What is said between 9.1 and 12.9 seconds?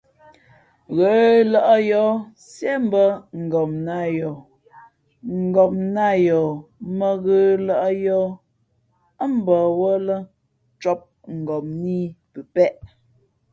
ά mbαwᾱlᾱ cōp ngopnā ī pəpēʼ.